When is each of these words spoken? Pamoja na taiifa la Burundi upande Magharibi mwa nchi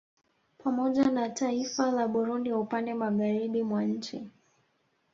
Pamoja 0.57 1.11
na 1.11 1.29
taiifa 1.29 1.91
la 1.91 2.07
Burundi 2.07 2.53
upande 2.53 2.93
Magharibi 2.93 3.63
mwa 3.63 3.83
nchi 3.83 4.29